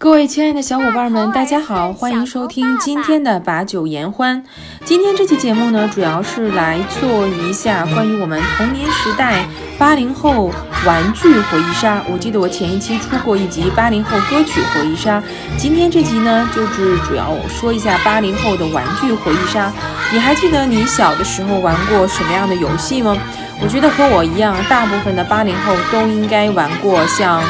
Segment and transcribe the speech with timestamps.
[0.00, 4.44] 各位亲爱的小伙伴们，大家好，欢迎收听今天的把酒言欢。
[4.84, 9.44] 今天这期节目呢，主要是来做一下关于我们童年时代
[9.76, 10.52] 八零后
[10.86, 12.00] 玩具回忆杀。
[12.08, 15.20] 我记得我前一期出过一集八零后歌曲回忆杀，
[15.56, 19.72] 今天这集呢，就是主要说一下八零后的玩具回忆杀。
[20.12, 23.18] 你还记得你小的时候玩过什么样的游戏吗？
[23.60, 27.42] 我觉得和我一样，大部分的八零后都应该玩过像。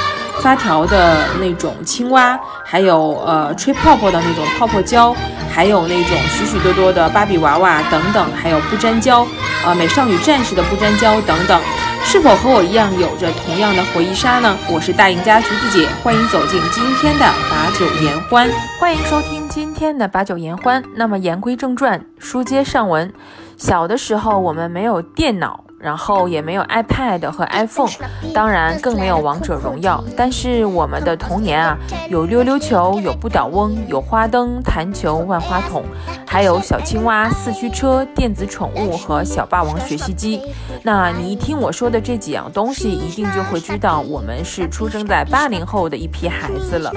[0.43, 5.15] 发条的那种青蛙，还有呃吹泡泡的那种泡泡胶，
[5.51, 9.27] 还有那种许许多多的芭比娃娃等等，还有不粘胶，
[9.65, 11.61] 呃美少女战士的不粘胶等等，
[12.05, 14.57] 是否和我一样有着同样的回忆杀呢？
[14.71, 18.49] 我是大赢家橘子姐，欢迎走进今天的把酒言欢，
[18.79, 20.83] 欢迎收听今天的把酒言欢。
[20.95, 23.13] 那么言归正传，书接上文，
[23.57, 25.65] 小的时候我们没有电脑。
[25.79, 27.91] 然后也没有 iPad 和 iPhone，
[28.35, 30.03] 当然更没有王者荣耀。
[30.17, 31.79] 但是我们的童年啊，
[32.11, 35.85] 有溜溜球，有不倒翁，有花灯、弹球、万花筒，
[36.29, 40.43] 还有小青蛙、四驱车、电子宠物和小霸王学习机。
[40.83, 46.93] 那你一听我说的这几样东西，一定就会知道我们是出生在八零后的一批孩子了。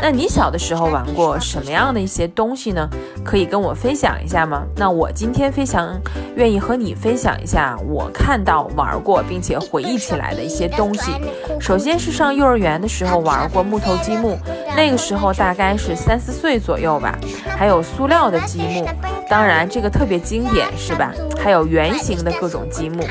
[0.00, 2.88] 那你小的时候玩过什么样的一些东西呢？
[3.24, 4.64] 可以跟我分享一下吗？
[4.76, 6.00] 那我今天非常
[6.34, 8.10] 愿意和你分享一下我。
[8.12, 11.12] 看到玩过并且回忆起来的一些东西，
[11.60, 14.38] 首先是上幼儿园的时候玩过木头积木，
[14.76, 17.18] 那个时候大概是三四岁左右吧。
[17.56, 18.88] 还有塑料的积木，木
[19.28, 21.12] 当然这个特别经典是吧？
[21.42, 23.02] 还有圆形的各种积木，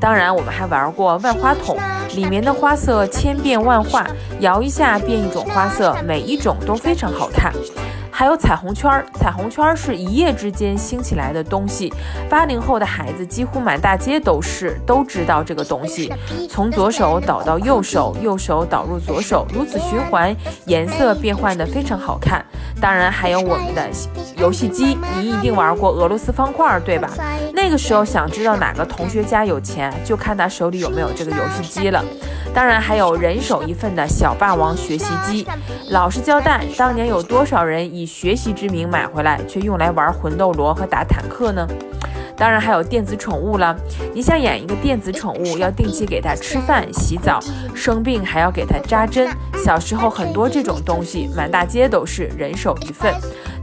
[0.00, 1.76] 当然我们还玩过万花筒，
[2.14, 4.06] 里面的花色千变万化，
[4.40, 7.52] 摇一下变一种花色，每一种都非常好看。
[8.10, 11.92] 还有彩虹圈儿，彩虹圈儿是一夜之间兴起来的东西，
[12.28, 16.12] 八零后的孩子几乎满大街都是，都知道这个东西。
[16.50, 20.34] 从左手倒到右手，右手倒入左手，如此循环，
[20.66, 22.44] 颜色变换的非常好看。
[22.80, 23.88] 当然还有我们的
[24.38, 27.10] 游戏机，你一定玩过俄罗斯方块，对吧？
[27.52, 32.04] 那个时候想知道哪个同学家有钱，就看他手里有没有这个游戏机了。
[32.54, 35.46] 当然还有人手一份的小霸王学习机。
[35.90, 41.66] 老实交代，当年有多少人以学习之名买回来，却用来玩魂斗罗和打坦克呢？
[42.38, 43.76] 当然还有电子宠物了。
[44.14, 47.40] 你想养一个电子宠物，要定期给它吃饭、洗澡，
[47.74, 49.28] 生病还要给它扎针。
[49.64, 53.12] 小时候很多这种东西，满大街都是，人手一份。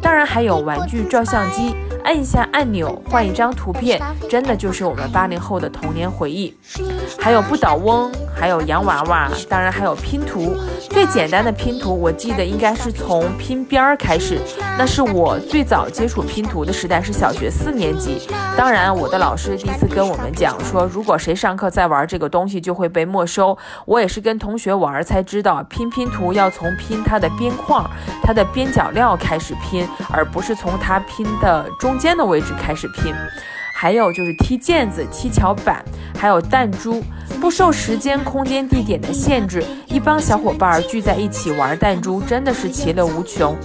[0.01, 1.73] 当然还有玩具照相机，
[2.05, 3.99] 按一下按钮换一张图片，
[4.29, 6.55] 真的就是我们八零后的童年回忆。
[7.19, 8.11] 还有不倒翁。
[8.37, 10.57] 还有洋娃娃，当然还有拼图。
[10.89, 14.37] 最简单的拼图，我记得应该是从拼边儿开始。
[14.77, 18.27] 那是我最早接触拼图的时代，是小学四年级。
[18.57, 23.57] 当然，我的老师第一次跟我们讲说，如果谁上课再玩这个东西，就会被没收。
[23.85, 27.89] 我也是跟同学玩才知道，拼拼图要从拼它的边框、
[28.21, 33.15] 它的边角料开始拼，而不是从它拼的中中间的位置开始拼。
[33.73, 35.81] 还有就是踢毽子、踢桥板，
[36.17, 37.01] 还有弹珠，
[37.39, 43.55] 不受时间、空间、地点的限制，一帮小伙伴聚在一起玩弹珠，真的是其乐无穷。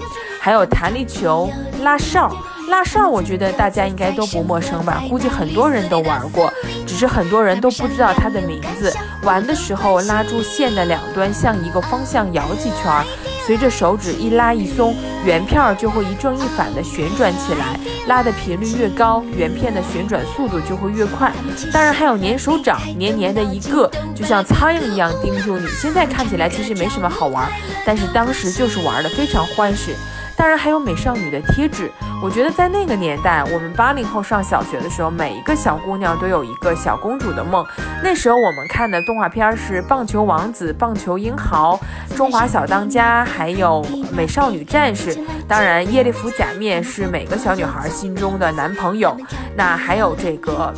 [0.41, 1.51] 还有弹力球、
[1.83, 2.33] 拉哨。
[2.69, 5.03] 拉哨，我觉得大家应该都不陌生吧？
[5.11, 6.53] 估计很多人都玩过，
[6.87, 8.95] 只是很多人都不知道它的名字。
[9.25, 13.05] 玩的时候，拉住线的两端，向一个方向摇几圈，
[13.51, 14.95] 随着手指一拉一松，
[15.27, 17.77] 圆片儿就会一正一反的旋转起来。
[18.07, 21.33] 拉的频率越高，圆片的旋转速度就会越快。
[21.73, 25.67] 当然还有粘手掌，黏黏的一个，就像苍蝇一样盯住你。
[25.67, 27.51] 现在看起来其实没什么好玩，
[27.85, 29.97] 但是当时就是玩的非常欢实。
[30.41, 31.93] 当然还有美少女的贴纸，
[32.23, 37.63] 我觉得在那个年代，我们八零后上小学的时候，每一个小姑娘都有一个小公主的梦。
[38.03, 41.79] 那时候我们看的动画片是《棒球王子》《棒球英豪》
[42.17, 43.85] 《中华小当家》，还有
[44.15, 45.15] 《美少女战士》。
[45.47, 49.15] 当然，叶利弗假面是每个小女孩心中的男朋友。
[49.55, 50.73] 那还有这个，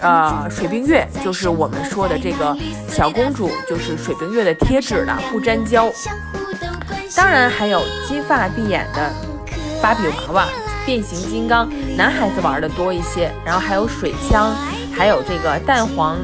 [0.00, 2.56] 呃，水冰月，就是我们说的这个
[2.88, 5.86] 小公主，就是水冰月的贴纸了，不粘胶。
[7.16, 9.10] 当然还有金发碧眼的
[9.82, 10.48] 芭比娃娃、
[10.84, 11.66] 变形金刚，
[11.96, 13.32] 男孩子玩的多一些。
[13.42, 14.54] 然后还有水枪，
[14.94, 16.18] 还有这个蛋黄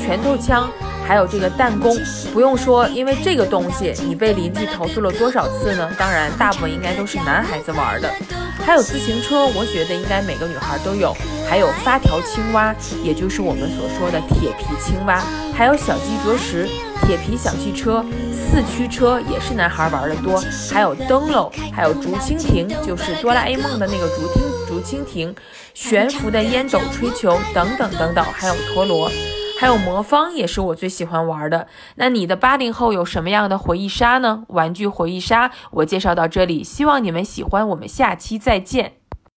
[0.00, 0.70] 拳头枪，
[1.04, 1.96] 还有这个弹弓。
[2.32, 5.90] 不用说，因为这个东西你被邻居投诉了多少次呢？
[5.98, 8.08] 当然，大部分应该都是男孩子玩的。
[8.64, 11.16] 还有自行车，我觉得应该每个女孩都有。
[11.48, 15.22] 还有发条青蛙，也就是我们所说的铁皮青蛙。
[15.54, 16.68] 还有小鸡啄食。
[17.06, 25.34] 铁皮小汽车、四驱车也是男孩玩的多，还有灯笼，还有竹蜻蜓，就是哆啦 A 梦的那个竹蜻竹蜻蜓，
[25.72, 29.10] 悬浮的烟斗吹球等等等等，还有陀螺，
[29.58, 31.66] 还有魔方也是我最喜欢玩的。
[31.96, 34.44] 那你的八零后有什么样的回忆杀呢？
[34.48, 38.92] 玩具回忆杀我介绍到这里，希望你们喜欢，我们下期再见。